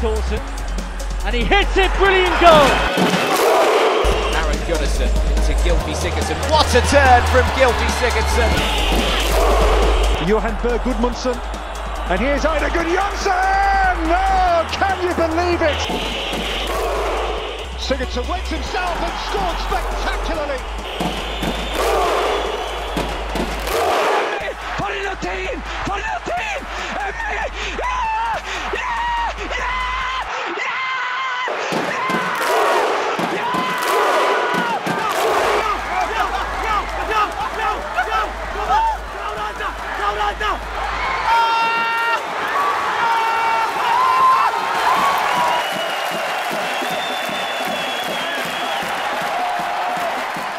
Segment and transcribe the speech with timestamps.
[0.00, 0.38] Dawson.
[1.26, 2.70] And he hits it, brilliant goal!
[4.38, 5.10] Aron Gunnarsson
[5.46, 6.38] to Gylfi Sigurdsson.
[6.50, 8.50] What a turn from Gylfi Sigurdsson!
[10.28, 11.34] Johan Berg Gudmundsson.
[12.10, 14.06] And here's Ida Gudjonsson!
[14.06, 15.80] No, can you believe it?
[17.78, 20.60] Sigurdsson wakes himself and scored spectacularly.
[24.78, 25.60] For en latin!
[25.86, 25.98] For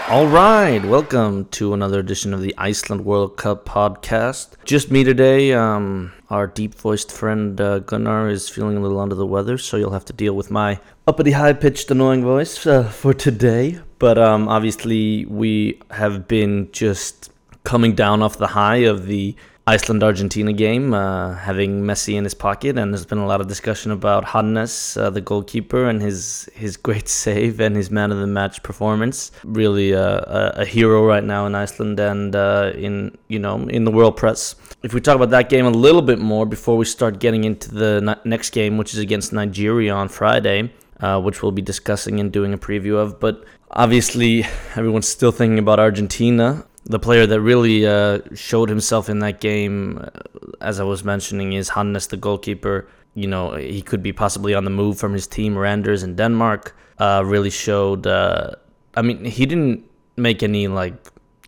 [0.09, 4.55] All right, welcome to another edition of the Iceland World Cup podcast.
[4.65, 5.53] Just me today.
[5.53, 9.91] Um, our deep-voiced friend uh, Gunnar is feeling a little under the weather, so you'll
[9.91, 13.81] have to deal with my uppity, high-pitched, annoying voice uh, for today.
[13.99, 17.31] But um, obviously, we have been just
[17.63, 19.35] coming down off the high of the
[19.69, 23.47] Iceland Argentina game, uh, having Messi in his pocket, and there's been a lot of
[23.47, 28.17] discussion about Hannes, uh, the goalkeeper, and his his great save and his man of
[28.17, 29.31] the match performance.
[29.43, 33.83] Really uh, a, a hero right now in Iceland and uh, in you know in
[33.83, 34.55] the world press.
[34.81, 37.69] If we talk about that game a little bit more before we start getting into
[37.69, 42.31] the next game, which is against Nigeria on Friday, uh, which we'll be discussing and
[42.31, 47.85] doing a preview of, but obviously everyone's still thinking about Argentina the player that really
[47.85, 50.19] uh, showed himself in that game, uh,
[50.61, 52.87] as I was mentioning, is Hannes, the goalkeeper.
[53.15, 56.75] You know, he could be possibly on the move from his team, Randers in Denmark.
[56.97, 58.07] Uh, really showed.
[58.07, 58.51] Uh,
[58.95, 60.95] I mean, he didn't make any like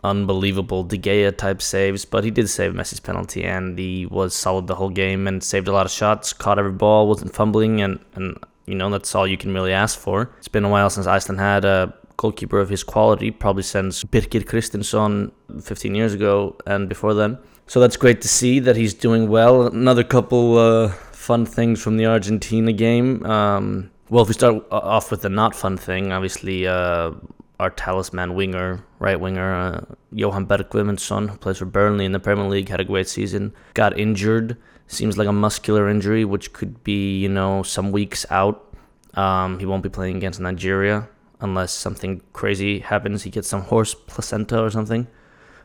[0.04, 4.68] unbelievable De Gea type saves, but he did save Messi's penalty, and he was solid
[4.68, 8.00] the whole game and saved a lot of shots, caught every ball, wasn't fumbling, and
[8.16, 10.32] and you know that's all you can really ask for.
[10.40, 14.44] It's been a while since Iceland had a goalkeeper of his quality, probably since Birkir
[14.46, 17.40] Kristinsson 15 years ago and before then.
[17.66, 19.66] So that's great to see that he's doing well.
[19.66, 23.26] Another couple uh, fun things from the Argentina game.
[23.26, 27.12] Um, well, if we start off with the not fun thing, obviously uh,
[27.60, 32.46] our talisman winger, right winger, uh, Johan Berg who plays for Burnley in the Premier
[32.46, 33.54] League, had a great season.
[33.74, 34.58] Got injured.
[34.86, 38.68] Seems like a muscular injury, which could be, you know, some weeks out.
[39.16, 41.08] Um, he won't be playing against Nigeria
[41.42, 43.24] unless something crazy happens.
[43.24, 45.08] He gets some horse placenta or something.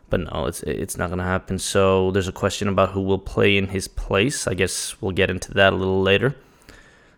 [0.09, 1.59] But no, it's it's not gonna happen.
[1.59, 4.47] So there's a question about who will play in his place.
[4.47, 6.37] I guess we'll get into that a little later.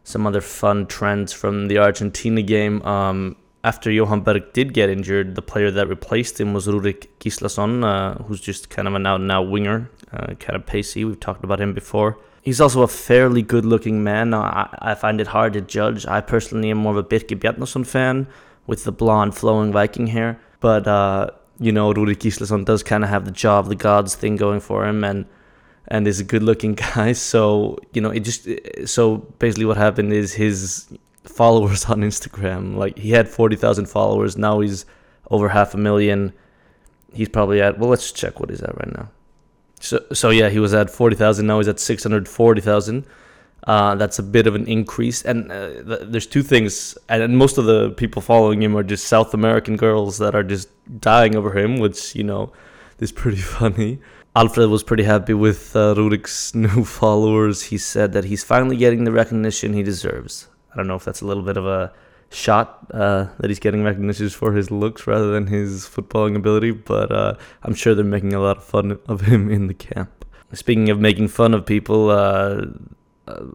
[0.05, 2.81] Some other fun trends from the Argentina game.
[2.83, 7.85] Um, after Johan Berg did get injured, the player that replaced him was Rúrik Gíslason,
[7.85, 11.05] uh, who's just kind of an out-and-out winger, uh, kind of pacey.
[11.05, 12.17] We've talked about him before.
[12.41, 14.33] He's also a fairly good-looking man.
[14.33, 16.07] I, I find it hard to judge.
[16.07, 18.29] I personally am more of a Birkir Bjarnason fan
[18.69, 20.39] with the blonde flowing Viking hair.
[20.61, 24.15] But uh, you know, Rúrik Gíslason does kind of have the jaw of the gods
[24.15, 25.27] thing going for him, and
[25.89, 27.12] and is a good-looking guy.
[27.12, 28.47] So you know, it just
[28.87, 30.87] so basically what happened is his
[31.25, 34.87] followers on Instagram, like he had forty thousand followers, now he's
[35.31, 36.33] over half a million.
[37.12, 39.11] He's probably at well, let's check what he's at right now.
[39.81, 41.47] So so yeah, he was at forty thousand.
[41.47, 43.07] Now he's at six hundred forty thousand.
[43.65, 45.23] Uh, that's a bit of an increase.
[45.23, 49.07] And uh, th- there's two things, and most of the people following him are just
[49.07, 50.69] South American girls that are just
[51.01, 52.53] dying over him, which you know
[52.99, 53.99] is pretty funny.
[54.37, 57.63] Alfred was pretty happy with uh, Rúrik's new followers.
[57.65, 60.49] He said that he's finally getting the recognition he deserves.
[60.73, 61.93] I don't know if that's a little bit of a
[62.31, 67.11] shot uh, that he's getting recognition for his looks rather than his footballing ability, but
[67.11, 70.25] uh, I'm sure they're making a lot of fun of him in the camp.
[70.53, 72.67] Speaking of making fun of people, uh,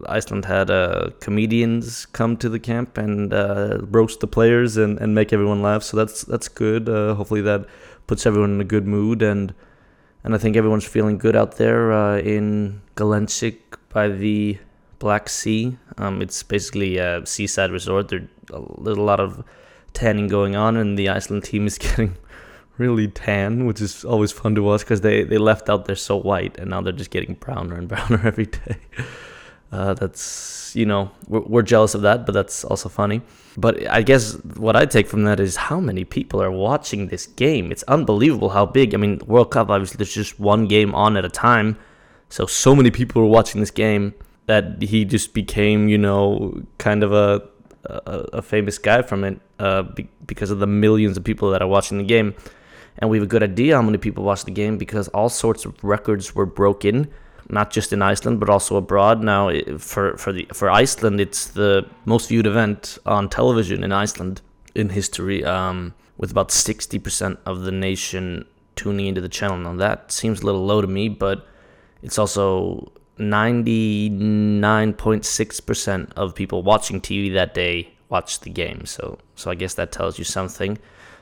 [0.06, 5.14] Iceland had uh, comedians come to the camp and uh, roast the players and, and
[5.14, 5.82] make everyone laugh.
[5.82, 6.88] So that's that's good.
[6.88, 7.66] Uh, hopefully that
[8.06, 9.54] puts everyone in a good mood and
[10.24, 13.58] and I think everyone's feeling good out there uh, in Gelendzhik
[13.90, 14.58] by the
[14.98, 15.76] Black Sea.
[15.98, 18.08] Um, it's basically a seaside resort.
[18.08, 19.44] There, there's a lot of
[19.92, 22.16] tanning going on, and the Iceland team is getting
[22.78, 26.16] really tan, which is always fun to watch because they, they left out there so
[26.16, 28.78] white, and now they're just getting browner and browner every day.
[29.74, 33.20] Uh, that's you know we're, we're, jealous of that, but that's also funny.
[33.56, 37.26] But I guess what I take from that is how many people are watching this
[37.26, 37.72] game.
[37.72, 38.94] It's unbelievable how big.
[38.94, 41.76] I mean, World Cup obviously there's just one game on at a time,
[42.28, 44.14] so so many people are watching this game
[44.46, 47.42] that he just became you know kind of a
[47.84, 51.62] a, a famous guy from it uh, be, because of the millions of people that
[51.62, 52.32] are watching the game.
[52.98, 55.64] And we have a good idea how many people watch the game because all sorts
[55.64, 57.10] of records were broken
[57.48, 59.22] not just in Iceland but also abroad.
[59.22, 64.40] Now, for for the for Iceland, it's the most viewed event on television in Iceland
[64.74, 68.46] in history, um, with about sixty percent of the nation
[68.76, 69.58] tuning into the channel.
[69.58, 71.46] Now that seems a little low to me, but
[72.02, 78.84] it's also 99.6% of people watching TV that day watched the game.
[78.86, 80.78] So so I guess that tells you something.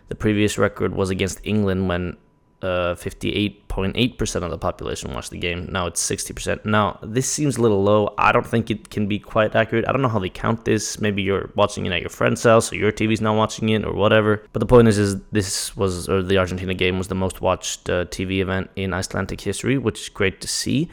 [0.08, 2.16] The previous record was against England when
[2.62, 5.68] uh, 58.8% of the population watched the game.
[5.70, 6.64] Now it's 60%.
[6.64, 8.14] Now, this seems a little low.
[8.18, 9.88] I don't think it can be quite accurate.
[9.88, 11.00] I don't know how they count this.
[11.00, 13.92] Maybe you're watching it at your friend's house, or your TV's not watching it, or
[13.92, 14.44] whatever.
[14.52, 17.90] But the point is, is this was, or the Argentina game was the most watched
[17.90, 20.88] uh, TV event in Icelandic history, which is great to see.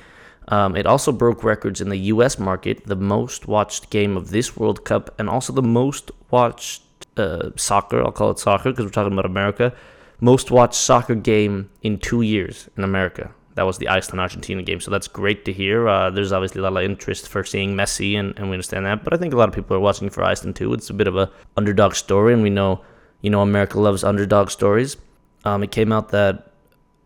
[0.47, 4.57] Um, it also broke records in the US market, the most watched game of this
[4.57, 6.81] World Cup, and also the most watched
[7.17, 8.03] uh, soccer.
[8.03, 9.75] I'll call it soccer because we're talking about America
[10.19, 13.31] most watched soccer game in two years in America.
[13.55, 14.79] That was the Iceland Argentina game.
[14.79, 15.87] So that's great to hear.
[15.87, 19.03] Uh, there's obviously a lot of interest for seeing Messi, and, and we understand that.
[19.03, 20.73] But I think a lot of people are watching for Iceland too.
[20.73, 22.81] It's a bit of a underdog story, and we know,
[23.21, 24.97] you know, America loves underdog stories.
[25.43, 26.53] Um, it came out that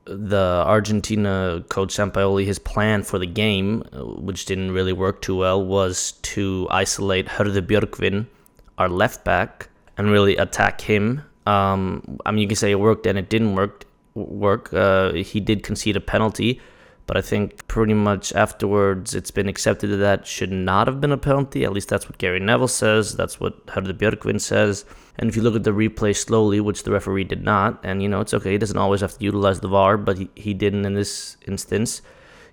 [0.05, 5.37] the Argentina coach Sampaoli, his plan for the game, uh, which didn't really work too
[5.37, 8.27] well, was to isolate Hörður Björgvin,
[8.77, 13.05] our left back, and really attack him um, I mean, you can say it worked
[13.05, 13.85] and it didn't work.
[14.15, 14.71] Work.
[14.73, 16.61] Uh, he did concede a penalty,
[17.07, 21.11] but I think pretty much afterwards it's been accepted that that should not have been
[21.11, 21.63] a penalty.
[21.63, 23.15] At least that's what Gary Neville says.
[23.15, 24.85] That's what Hörður Björgvin says.
[25.17, 28.09] And if you look at the replay slowly, which the referee did not, and you
[28.09, 30.85] know it's okay, he doesn't always have to utilize the VAR, but he, he didn't
[30.85, 32.03] in this instance.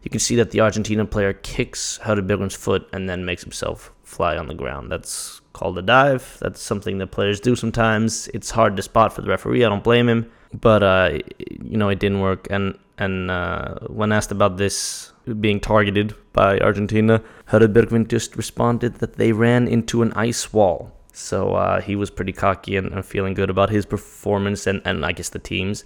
[0.02, 3.92] You can see that the Argentina player kicks Hörður Björgvin's foot and then makes himself
[4.10, 4.90] fly on the ground.
[4.90, 6.38] That's called a dive.
[6.40, 8.28] That's something that players do sometimes.
[8.34, 9.64] It's hard to spot for the referee.
[9.64, 12.46] I don't blame him, but uh, you know it didn't work.
[12.50, 19.14] And and uh, when asked about this being targeted by Argentina, Björgvin just responded that
[19.14, 20.92] they ran into an ice wall.
[21.12, 25.04] So uh, he was pretty cocky and, and feeling good about his performance and, and
[25.04, 25.84] I guess the team's,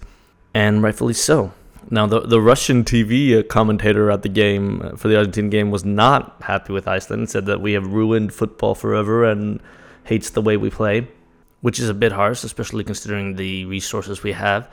[0.53, 1.51] and rightfully so.
[1.89, 5.85] Now, the, the Russian TV commentator at the game uh, for the Argentine game was
[5.85, 9.61] not happy with Iceland, said that we have ruined football forever and
[10.03, 11.07] hates the way we play,
[11.61, 14.69] which is a bit harsh, especially considering the resources we have.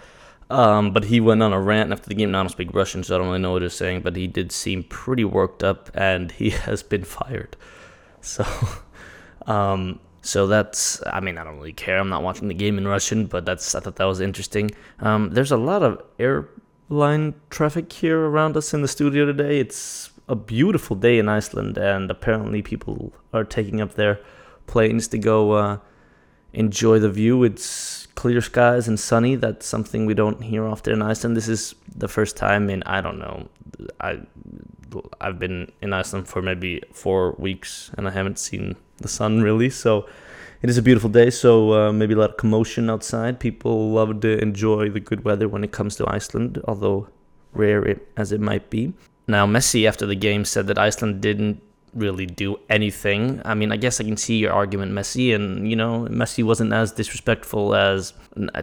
[0.49, 2.31] Um, but he went on a rant after the game.
[2.31, 4.27] Now, I don't speak Russian, so I don't really know what he's saying, but he
[4.27, 7.57] did seem pretty worked up and he has been fired.
[8.21, 8.47] So,
[9.47, 11.99] um, so that's, I mean, I don't really care.
[11.99, 14.71] I'm not watching the game in Russian, but that's, I thought that was interesting.
[15.01, 16.49] Um, there's a lot of air
[16.93, 19.59] line traffic here around us in the studio today.
[19.59, 24.21] It's a beautiful day in Iceland, and apparently people are taking up their
[24.67, 25.79] planes to go uh,
[26.53, 27.43] enjoy the view.
[27.45, 29.35] It's clear skies and sunny.
[29.37, 31.37] That's something we don't hear often in Iceland.
[31.37, 33.49] This is the first time in I don't know.
[34.01, 34.21] I
[35.21, 39.71] I've been in Iceland for maybe four weeks, and I haven't seen the sun really.
[39.71, 40.07] So
[40.63, 43.41] it is a beautiful day, so uh, maybe a lot of commotion outside.
[43.41, 47.09] People love to enjoy the good weather when it comes to Iceland, although
[47.53, 48.93] rare it, as it might be.
[49.27, 51.61] Now, Messi, after the game, said that Iceland didn't
[51.95, 53.43] really do anything.
[53.45, 56.73] I mean, I guess I can see your argument, Messi, and you know, Messi wasn't
[56.73, 58.15] as disrespectful as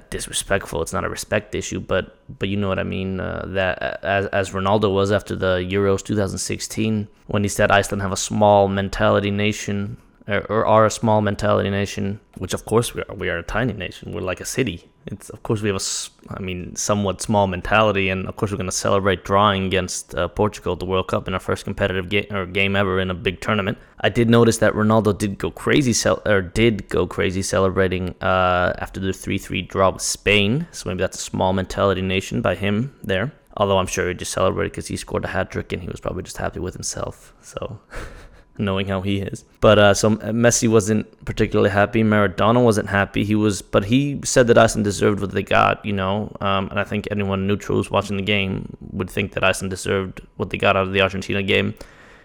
[0.10, 0.82] disrespectful.
[0.82, 3.20] It's not a respect issue, but but you know what I mean.
[3.20, 8.14] Uh, that as as Ronaldo was after the Euros 2016, when he said Iceland have
[8.14, 9.98] a small mentality nation
[10.30, 13.16] or are a small mentality nation, which of course we are.
[13.16, 14.12] We are a tiny nation.
[14.12, 14.88] We're like a city.
[15.08, 18.58] It's of course we have a, I mean, somewhat small mentality, and of course we're
[18.58, 22.10] going to celebrate drawing against uh, Portugal at the World Cup in our first competitive
[22.10, 23.78] game or game ever in a big tournament.
[24.02, 28.74] I did notice that Ronaldo did go crazy, cel- or did go crazy celebrating uh,
[28.78, 30.68] after the three-three draw with Spain.
[30.72, 33.32] So maybe that's a small mentality nation by him there.
[33.58, 36.00] Although I'm sure he just celebrated because he scored a hat trick and he was
[36.00, 37.34] probably just happy with himself.
[37.42, 37.80] So.
[38.60, 39.46] knowing how he is.
[39.62, 42.04] But uh, so Messi wasn't particularly happy.
[42.04, 43.24] Maradona wasn't happy.
[43.24, 45.84] He was, but he said that Iceland deserved what they got.
[45.86, 49.44] You know, um, and I think anyone neutral who's watching the game would think that
[49.44, 51.74] Iceland deserved what they got out of the Argentina game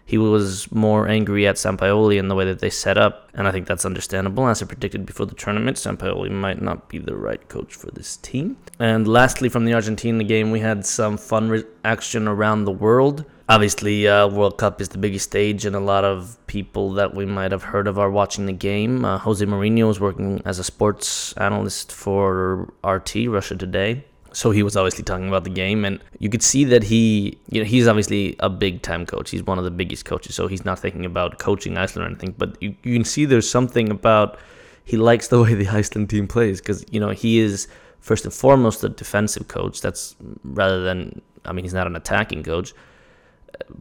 [0.06, 3.52] he was more angry at Sampaoli and the way that they set up, and I
[3.52, 4.46] think that's understandable.
[4.46, 8.18] As I predicted before the tournament, Sampaoli might not be the right coach for this
[8.18, 8.58] team.
[8.78, 13.24] And lastly, from the Argentina game, we had some fun re- action around the world.
[13.46, 17.26] Obviously, uh, World Cup is the biggest stage, and a lot of people that we
[17.26, 19.04] might have heard of are watching the game.
[19.04, 24.02] Uh, Jose Mourinho is working as a sports analyst for RT, Russia Today.
[24.32, 27.60] So he was obviously talking about the game and you could see that he you
[27.60, 29.30] know he's obviously a big time coach.
[29.30, 32.34] He's one of the biggest coaches so he's not thinking about coaching iceland or anything
[32.36, 34.36] but you, you can see there's something about
[34.84, 37.68] he likes the way the iceland team plays because you know he is
[38.00, 39.80] first and foremost a defensive coach.
[39.80, 42.74] That's rather than i mean he's not an attacking coach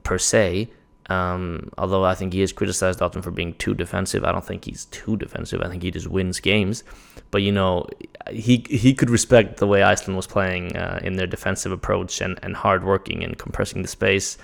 [0.04, 0.70] per se.
[1.10, 4.24] Um, although I think he is criticized often for being too defensive.
[4.24, 5.62] I don't think he's too defensive.
[5.62, 6.84] I think he just wins games.
[7.30, 7.88] But you know,
[8.32, 12.40] he he could respect the way Iceland was playing uh, in their defensive approach and
[12.42, 14.38] and hard working and compressing the space.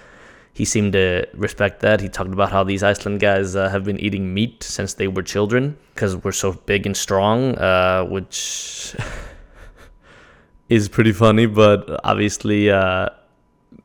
[0.53, 2.01] He seemed to respect that.
[2.01, 5.23] He talked about how these Iceland guys uh, have been eating meat since they were
[5.23, 8.95] children because we're so big and strong, uh, which
[10.69, 13.09] is pretty funny, but obviously uh,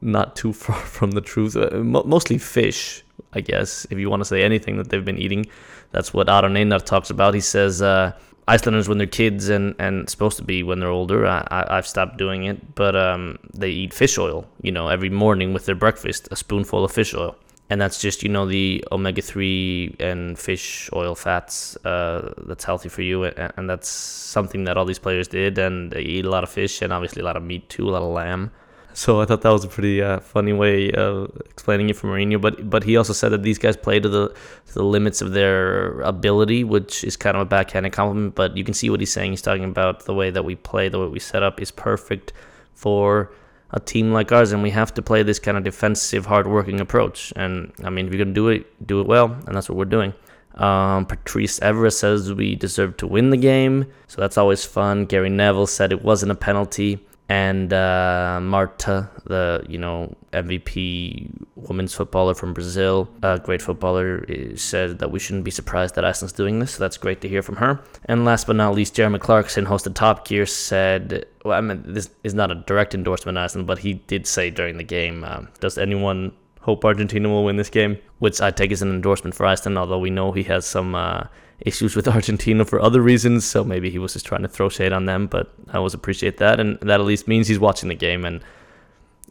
[0.05, 1.57] not too far from the truth.
[1.57, 5.19] Uh, mo- mostly fish, I guess, if you want to say anything that they've been
[5.19, 5.47] eating.
[5.93, 7.35] That's what Aron Einar talks about.
[7.35, 8.13] He says uh,
[8.47, 11.87] Icelanders, when they're kids and, and supposed to be when they're older, I, I, have
[11.87, 15.75] stopped doing it, but um, they eat fish oil, you know, every morning with their
[15.75, 17.37] breakfast, a spoonful of fish oil.
[17.71, 22.91] And that's just, you know, the omega 3 and fish oil fats uh, that's healthy
[22.91, 23.25] for you.
[23.25, 25.57] And, and that's something that all these players did.
[25.57, 27.93] And they eat a lot of fish and obviously a lot of meat too, a
[27.93, 28.51] lot of lamb.
[28.97, 32.41] So I thought that was a pretty uh, funny way of explaining it for Mourinho.
[32.41, 35.33] But but he also said that these guys play to the to the limits of
[35.33, 38.37] their ability, which is kind of a backhanded compliment.
[38.37, 39.33] But you can see what he's saying.
[39.33, 42.33] He's talking about the way that we play, the way we set up is perfect
[42.73, 43.33] for
[43.73, 47.33] a team like ours, and we have to play this kind of defensive, hard-working approach.
[47.35, 49.87] And I mean, if you're gonna do it, do it well, and that's what we're
[49.87, 50.15] doing.
[50.55, 55.07] Um, Patrice Evra says we deserve to win the game, so that's always fun.
[55.07, 61.95] Gary Neville said it wasn't a penalty and uh, Marta, the you know MVP women's
[61.95, 64.27] footballer from Brazil, a great footballer,
[64.57, 66.73] said that we shouldn't be surprised that Iceland's doing this.
[66.73, 67.81] So that's great to hear from her.
[68.05, 71.83] And last but not least, Jeremy Clarkson, host of Top Gear, said, "Well, I mean,
[71.87, 75.25] this is not a direct endorsement of Iceland, but he did say during the game,
[75.25, 79.35] um, does anyone?" Hope Argentina will win this game, which I take as an endorsement
[79.35, 81.25] for Iceland, although we know he has some uh,
[81.61, 84.93] issues with Argentina for other reasons, so maybe he was just trying to throw shade
[84.93, 85.27] on them.
[85.27, 88.25] But I always appreciate that, and that at least means he's watching the game.
[88.25, 88.43] And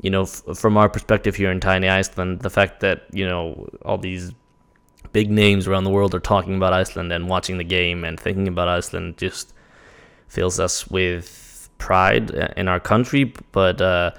[0.02, 3.68] you know, f- from our perspective here in tiny Iceland, the fact that you know
[3.84, 4.32] all these
[5.12, 8.48] big names around the world are talking about Iceland and watching the game and thinking
[8.48, 9.54] about Iceland just
[10.28, 13.34] fills us with pride in our country.
[13.52, 14.12] But uh,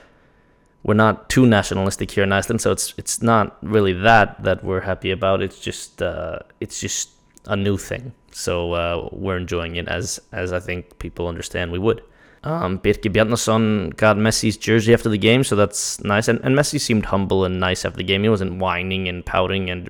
[0.85, 4.83] we're not too nationalistic here in Iceland, so it's it's not really that that we're
[4.83, 5.43] happy about.
[5.43, 7.11] It's just uh, it's just
[7.47, 8.13] a new thing.
[8.33, 12.03] So uh, we're enjoying it as as I think people understand we would.
[12.45, 16.29] Um, Birkir Bjarnason got Messi's jersey after the game, so that's nice.
[16.29, 18.23] And, and Messi seemed humble and nice after the game.
[18.23, 19.71] He wasn't whining and pouting.
[19.71, 19.89] And,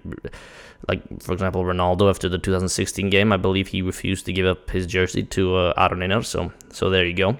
[0.89, 4.71] like, for example, Ronaldo after the 2016 game, I believe he refused to give up
[4.71, 6.23] his jersey to uh, Einar.
[6.23, 7.37] So, so there you go.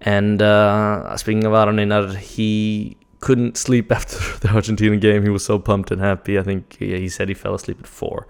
[0.00, 5.24] And uh, speaking of Aron Einar, he couldn't sleep after the Argentina game.
[5.24, 6.38] He was so pumped and happy.
[6.38, 8.28] I think he said he fell asleep at four.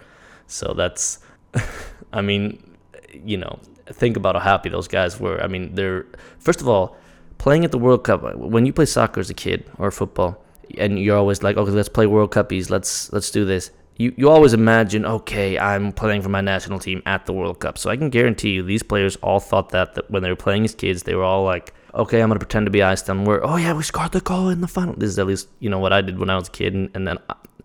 [0.48, 1.20] So that's,
[2.12, 2.76] I mean,
[3.12, 5.40] you know, think about how happy those guys were.
[5.40, 6.06] I mean, they're
[6.38, 6.96] first of all
[7.38, 8.36] playing at the World Cup.
[8.36, 10.44] When you play soccer as a kid or football,
[10.76, 12.70] and you're always like, okay, let's play World Cuppies.
[12.70, 13.70] Let's let's do this.
[13.96, 17.78] You you always imagine, okay, I'm playing for my national team at the World Cup.
[17.78, 20.64] So I can guarantee you, these players all thought that, that when they were playing
[20.64, 23.26] as kids, they were all like, okay, I'm gonna pretend to be Iceland.
[23.26, 24.94] We're oh yeah, we scored the goal in the final.
[24.94, 26.90] This is at least you know what I did when I was a kid, and,
[26.94, 27.18] and then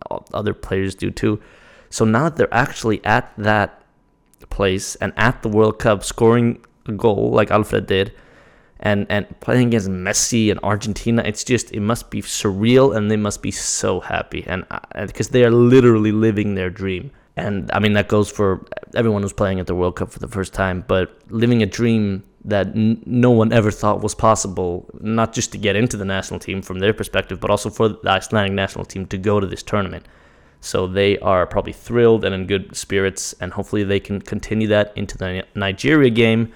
[0.10, 1.42] uh, other players do too.
[1.94, 3.84] So now that they're actually at that
[4.50, 8.12] place and at the World Cup scoring a goal like Alfred did
[8.80, 13.16] and and playing against Messi and Argentina, it's just it must be surreal and they
[13.16, 17.12] must be so happy and uh, because they are literally living their dream.
[17.38, 20.28] And I mean that goes for everyone who's playing at the World Cup for the
[20.28, 25.32] first time, but living a dream that n- no one ever thought was possible, not
[25.32, 28.54] just to get into the national team from their perspective, but also for the Icelandic
[28.54, 30.08] national team to go to this tournament.
[30.64, 34.94] So they are probably thrilled and in good spirits, and hopefully they can continue that
[34.96, 36.54] into the Nigeria game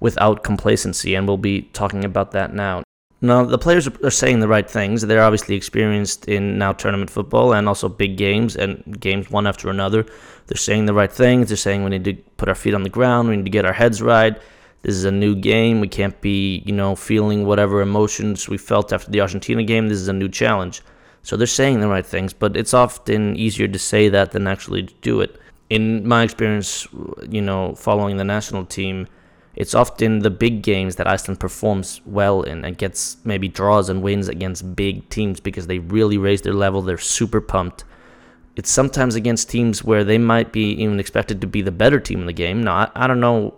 [0.00, 1.14] without complacency.
[1.14, 2.82] And we'll be talking about that now.
[3.20, 5.00] Now, the players are saying the right things.
[5.02, 9.70] They're obviously experienced in now tournament football and also big games and games one after
[9.70, 10.04] another.
[10.48, 11.48] They're saying the right things.
[11.48, 13.28] They're saying we need to put our feet on the ground.
[13.28, 14.36] We need to get our heads right.
[14.82, 15.80] This is a new game.
[15.80, 19.88] We can't be, you know, feeling whatever emotions we felt after the Argentina game.
[19.88, 20.82] This is a new challenge.
[21.26, 24.84] So they're saying the right things, but it's often easier to say that than actually
[24.84, 25.40] to do it.
[25.68, 26.86] In my experience,
[27.28, 29.08] you know, following the national team,
[29.56, 34.04] it's often the big games that Iceland performs well in and gets maybe draws and
[34.04, 36.80] wins against big teams because they really raise their level.
[36.80, 37.82] They're super pumped.
[38.54, 42.20] It's sometimes against teams where they might be even expected to be the better team
[42.20, 42.62] in the game.
[42.62, 43.54] Now, I, I don't know.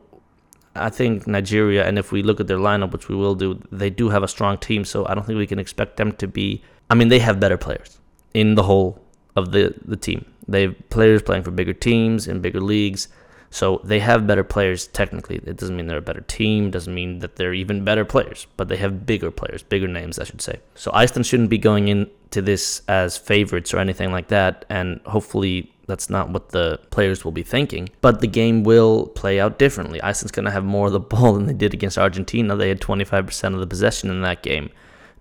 [0.75, 3.91] I think Nigeria, and if we look at their lineup, which we will do, they
[3.91, 6.63] do have a strong team, so I don't think we can expect them to be
[6.91, 7.99] I mean, they have better players
[8.35, 9.03] in the whole
[9.37, 10.25] of the, the team.
[10.47, 13.09] They have players playing for bigger teams in bigger leagues.
[13.51, 15.37] So they have better players technically.
[15.37, 18.69] It doesn't mean they're a better team, doesn't mean that they're even better players, but
[18.69, 20.61] they have bigger players, bigger names, I should say.
[20.75, 25.73] So Iceland shouldn't be going into this as favorites or anything like that, and hopefully
[25.87, 27.89] that's not what the players will be thinking.
[28.03, 30.03] But the game will play out differently.
[30.03, 32.55] Iceland's going to have more of the ball than they did against Argentina.
[32.55, 34.71] They had 25% of the possession in that game.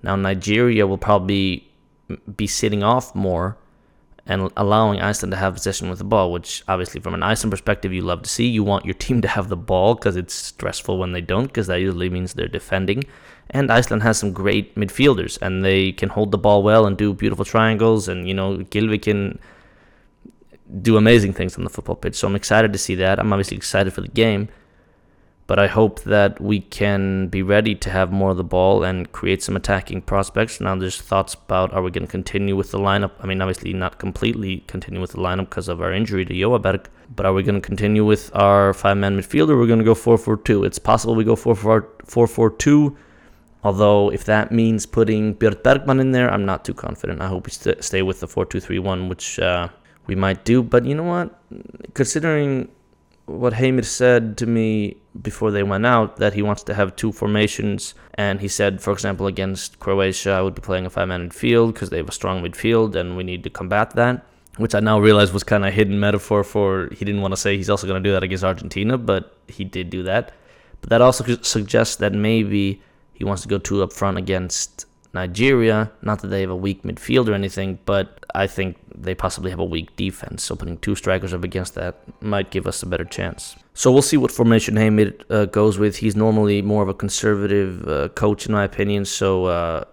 [0.04, 1.68] Now Nigeria will probably
[2.36, 3.58] be sitting off more
[4.26, 7.94] and allowing Iceland to have possession with the ball, which obviously from an Iceland perspective
[7.94, 8.46] you love to see.
[8.46, 11.68] You want your team to have the ball because it's stressful when they don't, because
[11.68, 13.04] that usually means they're defending.
[13.52, 17.14] And Iceland has some great midfielders, and they can hold the ball well and do
[17.14, 18.10] beautiful triangles.
[18.10, 19.40] And you know, Gylfi can
[20.82, 22.16] do amazing things on the football pitch.
[22.16, 23.20] So I'm excited to see that.
[23.20, 24.50] I'm obviously excited for the game.
[25.48, 29.10] But I hope that we can be ready to have more of the ball and
[29.14, 30.60] create some attacking prospects.
[30.60, 33.12] Now, there's thoughts about are we going to continue with the lineup?
[33.22, 36.62] I mean, obviously, not completely continue with the lineup because of our injury to Johan
[36.62, 39.80] Berg, but are we going to continue with our five man midfield or we're going
[39.80, 40.66] to go 4 4 2?
[40.66, 42.98] It's possible we go 4 4 2.
[43.64, 47.22] Although, if that means putting Björn Bergmann in there, I'm not too confident.
[47.22, 49.70] I hope we st- stay with the 4 2 3 1, which uh,
[50.08, 50.62] we might do.
[50.62, 51.40] But you know what?
[51.94, 52.70] Considering
[53.26, 57.12] what Heimir said to me before they went out that he wants to have two
[57.12, 57.94] formations.
[58.16, 61.74] And he said, for example, against Croatia, I would be playing a five man midfield
[61.74, 64.26] because they have a strong midfield and we need to combat that.
[64.58, 67.58] Which I now realize was kind of hidden metaphor for he didn't want to say
[67.58, 70.34] he's also going to do that against Argentina, but he did do that.
[70.82, 72.82] But that also suggests that maybe
[73.14, 75.92] he wants to go two up front against Nigeria.
[76.02, 79.60] Not that they have a weak midfield or anything, but I think they possibly have
[79.60, 80.44] a weak defense.
[80.44, 83.56] So putting two strikers up against that might give us a better chance.
[83.74, 85.98] So we'll see what formation Heimir uh, goes with.
[85.98, 89.84] He's normally more of a conservative uh, coach, in my opinion, so uh,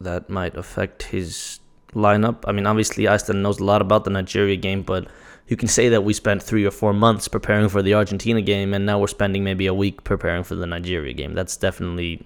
[0.00, 1.60] that might affect his
[1.94, 2.44] lineup.
[2.46, 5.08] I mean, obviously, Iceland knows a lot about the Nigeria game, but
[5.48, 8.74] you can say that we spent three or four months preparing for the Argentina game,
[8.74, 11.34] and now we're spending maybe a week preparing for the Nigeria game.
[11.34, 12.24] That's definitely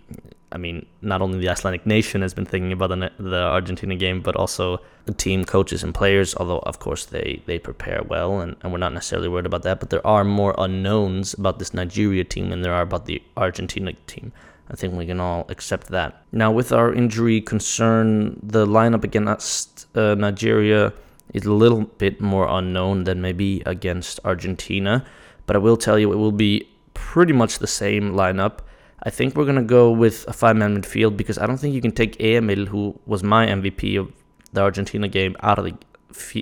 [0.52, 4.20] I mean, not only the Icelandic nation has been thinking about the, the Argentina game,
[4.20, 6.34] but also the team, coaches, and players.
[6.36, 9.80] Although, of course, they, they prepare well, and, and we're not necessarily worried about that.
[9.80, 13.92] But there are more unknowns about this Nigeria team than there are about the Argentina
[14.06, 14.32] team.
[14.70, 16.22] I think we can all accept that.
[16.32, 20.92] Now, with our injury concern, the lineup against uh, Nigeria
[21.34, 25.04] is a little bit more unknown than maybe against Argentina.
[25.46, 28.60] But I will tell you, it will be pretty much the same lineup
[29.02, 31.74] I think we're going to go with a five man midfield because I don't think
[31.74, 34.12] you can take Emil, who was my MVP of
[34.52, 35.74] the Argentina game, out of the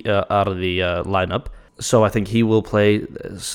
[0.07, 1.47] uh, out of the uh, lineup.
[1.81, 3.05] So I think he will play.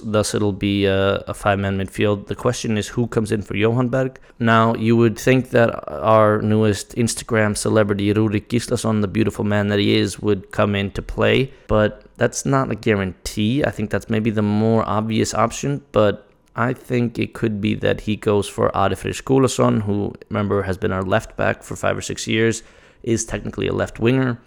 [0.03, 2.27] Thus, it'll be a, a five man midfield.
[2.27, 4.19] The question is who comes in for Johan Berg.
[4.39, 9.79] Now, you would think that our newest Instagram celebrity, Rurik Gislason, the beautiful man that
[9.79, 13.63] he is, would come in to play, but that's not a guarantee.
[13.63, 16.28] I think that's maybe the more obvious option, but
[16.59, 20.77] I think it could be that he goes for Ari Freyr Skulason, who, remember, has
[20.77, 22.63] been our left back for five or six years,
[23.01, 24.41] is technically a left winger,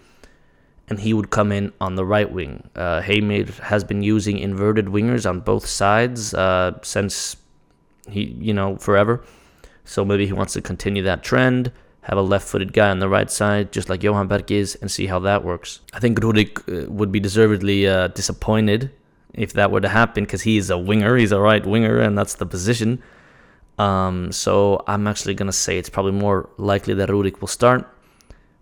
[0.87, 2.69] and he would come in on the right wing.
[2.75, 7.35] Uh, Heimir has been using inverted wingers on both sides uh, since
[8.07, 9.25] he, you know, forever.
[9.83, 11.71] So maybe he wants to continue that trend,
[12.01, 14.91] have a left footed guy on the right side, just like Johan Berg is, and
[14.91, 15.79] see how that works.
[15.93, 18.91] I think Rurik uh, would be deservedly uh, disappointed
[19.33, 22.35] if that were to happen because he's a winger, he's a right winger, and that's
[22.35, 23.01] the position.
[23.79, 27.87] Um, so I'm actually gonna say it's probably more likely that Rurik will start,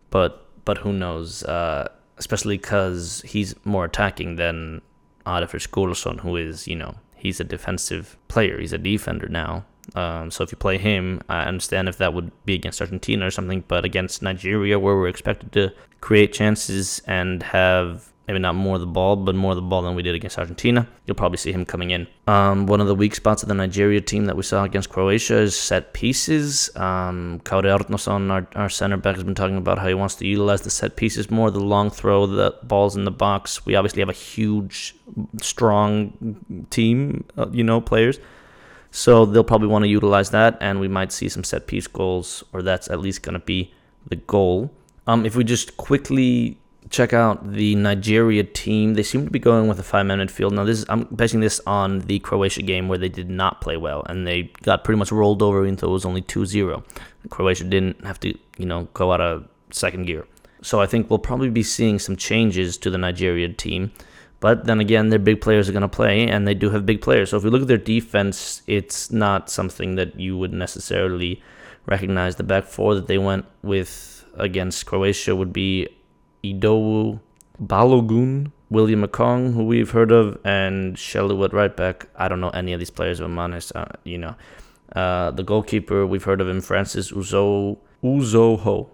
[0.10, 1.44] but but who knows?
[1.44, 4.82] Uh, especially because he's more attacking than
[5.26, 9.66] Ari Freyr Skulason, who is you know he's a defensive player, he's a defender now.
[9.96, 13.32] Um, so if you play him, I understand if that would be against Argentina or
[13.32, 18.76] something, but against Nigeria, where we're expected to create chances and have maybe not more
[18.76, 20.88] of the ball, but more of the ball than we did against Argentina.
[21.06, 22.08] You'll probably see him coming in.
[22.28, 25.38] Um, one of the weak spots of the Nigeria team that we saw against Croatia
[25.40, 26.70] is set pieces.
[26.78, 30.62] Um, Árnason, our, our center back, has been talking about how he wants to utilize
[30.62, 33.66] the set pieces more, the long throw, the balls in the box.
[33.66, 34.96] We obviously have a huge,
[35.42, 38.18] strong team, uh, you know, players.
[38.92, 42.46] So they'll probably want to utilize that, and we might see some set piece goals,
[42.54, 43.74] or that's at least going to be
[44.08, 44.72] the goal.
[45.06, 46.61] Um, if we just quickly
[46.92, 48.94] check out the Nigeria team.
[48.94, 50.52] They seem to be going with a five-man midfield.
[50.52, 53.78] Now, this is, I'm basing this on the Croatia game where they did not play
[53.78, 56.84] well and they got pretty much rolled over until it was only 2-0.
[57.30, 60.28] Croatia didn't have to, you know, go out of second gear.
[60.62, 63.92] So I think we'll probably be seeing some changes to the Nigeria team.
[64.42, 67.02] But then again, their big players are going to play, and they do have big
[67.02, 67.30] players.
[67.30, 71.42] So if we look at their defense, it's not something that you would necessarily
[71.86, 72.36] recognize.
[72.36, 75.88] The back four that they went with against Croatia would be
[76.44, 77.20] Idowu
[77.62, 82.08] Balogun, William McCong, who we've heard of, and Shelly at right back.
[82.16, 83.72] I don't know any of these players, if I'm honest.
[83.76, 84.36] Uh, you know,
[84.96, 88.90] uh, the goalkeeper we've heard of him, Francis Uzo Uzoho,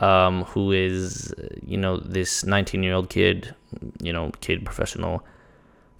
[0.00, 1.34] um, who is
[1.66, 3.54] you know this 19 year old kid,
[4.02, 5.24] you know, kid professional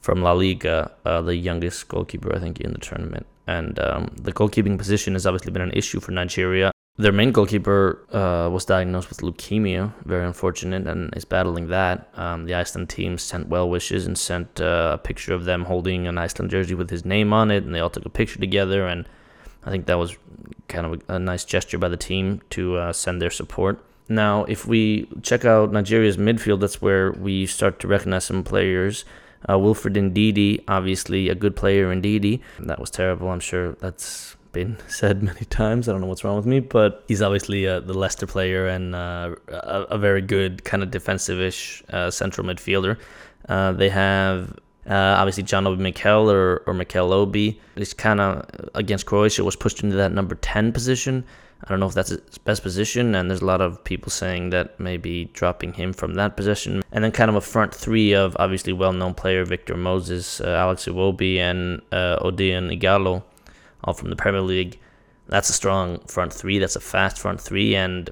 [0.01, 3.27] from La Liga, uh, the youngest goalkeeper I think in the tournament.
[3.47, 6.74] And um, the goalkeeping position has obviously been an issue for Nigeria.
[6.97, 12.09] Their main goalkeeper uh, was diagnosed with leukemia, very unfortunate, and is battling that.
[12.15, 16.07] Um, the Iceland team sent well wishes and sent uh, a picture of them holding
[16.07, 18.87] an Iceland jersey with his name on it, and they all took a picture together.
[18.87, 19.09] And
[19.65, 20.17] I think that was
[20.69, 23.85] kind of a, nice gesture by the team to uh, send their support.
[24.09, 29.05] Now, if we check out Nigeria's midfield, that's where we start to recognize some players.
[29.49, 32.41] Uh, Wilfred Ndidi, obviously a good player Ndidi.
[32.61, 33.31] That was terrible.
[33.31, 35.89] I'm sure that's been said many times.
[35.89, 38.95] I don't know what's wrong with me, but he's obviously uh, the Leicester player and
[38.95, 42.97] uh, a, a, very good kind of defensive-ish uh, central midfielder.
[43.49, 47.61] Uh, they have uh, obviously John Obi Mikel or, or Mikel Obi.
[47.75, 51.25] He's kind of against Croatia was pushed into that number 10 position.
[51.63, 54.51] I don't know if that's his best position, and there's a lot of people saying
[54.51, 56.83] that maybe dropping him from that position.
[56.93, 60.85] And then kind of a front three of obviously well-known player Victor Moses, uh, Alex
[60.85, 63.23] Iwobi, and uh, Odion Ighalo
[63.85, 64.79] all from the Premier League.
[65.29, 66.59] That's a strong front three.
[66.59, 68.11] That's a fast front three, and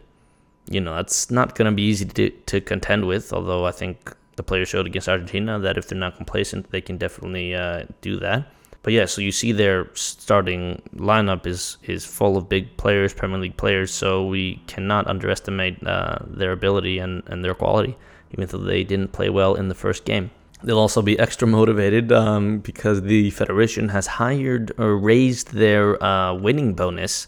[0.71, 3.33] you know that's not going to be easy to to contend with.
[3.33, 6.97] Although I think the players showed against Argentina that if they're not complacent, they can
[6.97, 8.51] definitely uh, do that.
[8.83, 13.39] But yeah, so you see their starting lineup is is full of big players, Premier
[13.39, 13.93] League players.
[13.93, 17.97] So we cannot underestimate uh, their ability and, and their quality,
[18.33, 20.31] even though they didn't play well in the first game.
[20.65, 26.35] They'll also be extra motivated um, because the federation has hired or raised their uh,
[26.35, 27.27] winning bonus.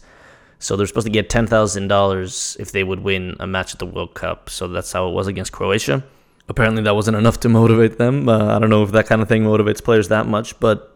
[0.59, 3.79] So they're supposed to get ten thousand dollars if they would win a match at
[3.79, 4.49] the World Cup.
[4.49, 6.03] So that's how it was against Croatia.
[6.47, 8.29] Apparently, that wasn't enough to motivate them.
[8.29, 10.94] Uh, I don't know if that kind of thing motivates players that much, but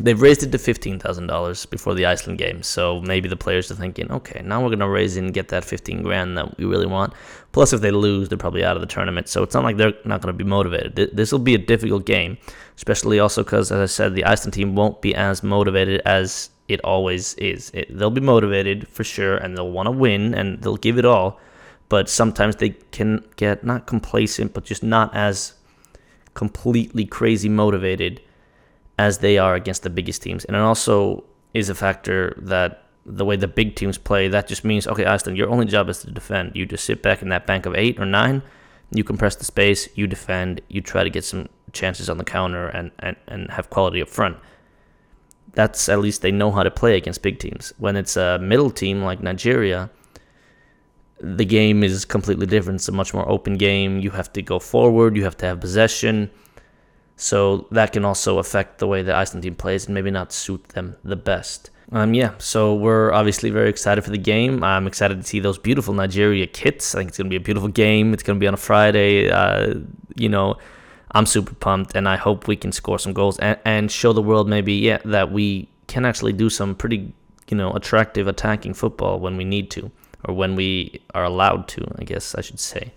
[0.00, 3.70] They've raised it to fifteen thousand dollars before the Iceland game, so maybe the players
[3.70, 6.86] are thinking, okay, now we're gonna raise and get that fifteen grand that we really
[6.86, 7.12] want.
[7.52, 9.94] Plus, if they lose, they're probably out of the tournament, so it's not like they're
[10.04, 10.96] not gonna be motivated.
[11.12, 12.38] This will be a difficult game,
[12.76, 16.80] especially also because, as I said, the Iceland team won't be as motivated as it
[16.82, 17.70] always is.
[17.72, 21.04] It, they'll be motivated for sure, and they'll want to win, and they'll give it
[21.04, 21.38] all.
[21.88, 25.54] But sometimes they can get not complacent, but just not as
[26.32, 28.20] completely crazy motivated
[28.98, 30.44] as they are against the biggest teams.
[30.44, 34.64] And it also is a factor that the way the big teams play, that just
[34.64, 36.52] means, okay, Iceland, your only job is to defend.
[36.54, 38.42] You just sit back in that bank of eight or nine,
[38.90, 42.68] you compress the space, you defend, you try to get some chances on the counter
[42.68, 44.36] and, and, and have quality up front.
[45.52, 47.72] That's at least they know how to play against big teams.
[47.78, 49.90] When it's a middle team like Nigeria,
[51.20, 52.80] the game is completely different.
[52.80, 54.00] It's a much more open game.
[54.00, 56.30] You have to go forward, you have to have possession
[57.16, 60.68] so that can also affect the way the Iceland team plays and maybe not suit
[60.70, 61.70] them the best.
[61.92, 64.64] Um, yeah, so we're obviously very excited for the game.
[64.64, 66.94] I'm excited to see those beautiful Nigeria kits.
[66.94, 68.14] I think it's going to be a beautiful game.
[68.14, 69.30] It's going to be on a Friday.
[69.30, 69.74] Uh,
[70.16, 70.56] you know,
[71.12, 74.22] I'm super pumped, and I hope we can score some goals and, and show the
[74.22, 77.12] world maybe yeah that we can actually do some pretty
[77.48, 79.90] you know attractive attacking football when we need to
[80.24, 81.86] or when we are allowed to.
[81.98, 82.92] I guess I should say.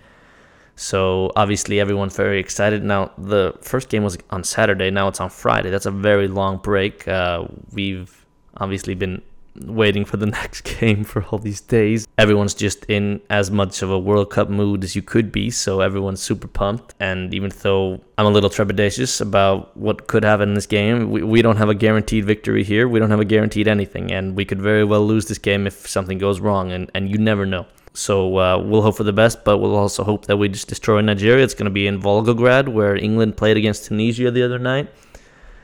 [0.78, 2.84] So obviously everyone's very excited.
[2.84, 4.90] Now the first game was on Saturday.
[4.92, 5.70] Now it's on Friday.
[5.70, 7.08] That's a very long break.
[7.08, 8.26] Uh, we've
[8.58, 9.22] obviously been
[9.62, 12.08] waiting for the next game for all these days.
[12.18, 15.82] Everyone's just in as much of a World Cup mood as you could be, so
[15.82, 16.94] everyone's super pumped.
[17.00, 21.24] And even though I'm a little trepidatious about what could happen in this game, we,
[21.24, 22.88] we don't have a guaranteed victory here.
[22.88, 25.88] We don't have a guaranteed anything, and we could very well lose this game if
[25.88, 27.66] something goes wrong, and, and you never know.
[27.98, 31.02] So uh, we'll hope for the best, but we'll also hope that we just destroy
[31.02, 31.44] Nigeria.
[31.44, 34.88] It's going to be in Volgograd, where England played against Tunisia the other night.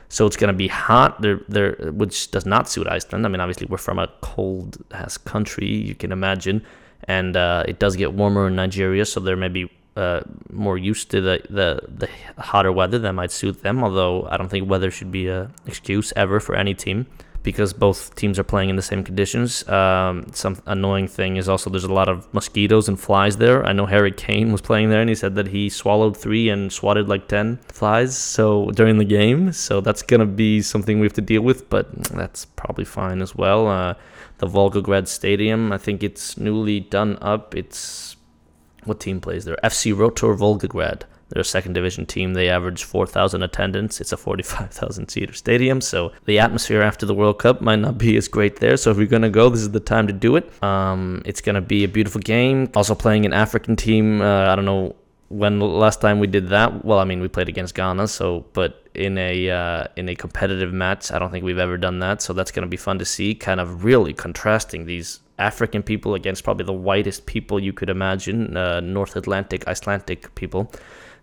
[0.08, 3.24] So it's going to be hot, there, there, which does not suit Iceland.
[3.24, 6.64] I mean, obviously we're from a cold ass country, you can imagine,
[7.04, 11.20] and uh, it does get warmer in Nigeria, so they're maybe uh, more used to
[11.20, 12.08] the, the the
[12.42, 13.84] hotter weather that might suit them.
[13.84, 17.06] Although I don't think weather should be an excuse ever for any team
[17.44, 19.68] because both teams are playing in the same conditions.
[19.68, 23.64] Um, some annoying thing is also there's a lot of mosquitoes and flies there.
[23.64, 26.72] I know Harry Kane was playing there and he said that he swallowed three and
[26.72, 29.52] swatted like 10 flies so during the game.
[29.52, 33.20] So that's going to be something we have to deal with, but that's probably fine
[33.20, 33.68] as well.
[33.68, 33.94] Uh,
[34.38, 37.54] the Volgograd Stadium, I think it's newly done up.
[37.54, 38.16] It's
[38.84, 39.58] what team plays there?
[39.62, 41.02] FC Rotor Volgograd.
[41.34, 42.34] They're a second division team.
[42.34, 44.00] They average 4,000 attendance.
[44.00, 45.80] It's a 45,000 seater stadium.
[45.80, 48.76] So the atmosphere after the World Cup might not be as great there.
[48.76, 50.62] So if you're going to go, this is the time to do it.
[50.62, 52.70] Um, it's going to be a beautiful game.
[52.76, 54.22] Also playing an African team.
[54.22, 54.94] Uh, I don't know
[55.28, 58.86] when last time we did that, well, I mean, we played against Ghana, so but
[58.94, 62.22] in a uh, in a competitive match, I don't think we've ever done that.
[62.22, 63.34] So that's going to be fun to see.
[63.34, 68.56] Kind of really contrasting these African people against probably the whitest people you could imagine,
[68.56, 70.70] uh, North Atlantic, Icelandic people.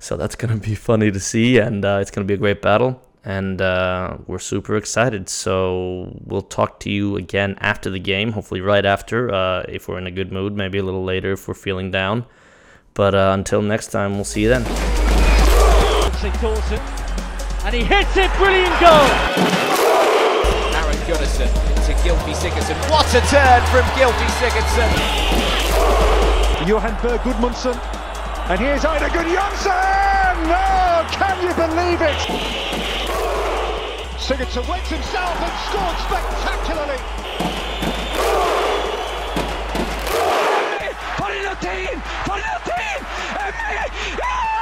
[0.02, 2.38] So that's going to be funny to see, and uh, it's going to be a
[2.38, 3.02] great battle.
[3.24, 5.30] And uh, we're super excited.
[5.30, 10.00] So we'll talk to you again after the game, hopefully right after, uh, if we're
[10.00, 12.26] in a good mood, maybe a little later if we're feeling down.
[12.96, 14.64] But uh, until next time, we'll see you then.
[16.42, 16.80] Dawson.
[17.64, 19.06] And he hits it, brilliant goal!
[20.82, 21.50] Aron Gunnarsson
[21.86, 22.76] to Gylfi Sigurdsson.
[22.90, 24.90] What a turn from Gylfi Sigurdsson!
[26.68, 28.01] Johan Berg Gudmundsson.
[28.52, 30.36] And here's Ida Gunnarsson!
[30.44, 32.18] No, can you believe it?
[34.20, 37.00] Sigurdsson wets himself and scored spectacularly.
[41.16, 42.02] For en rutin!
[42.26, 42.38] For!
[42.40, 42.52] Ja!
[44.20, 44.61] Ja!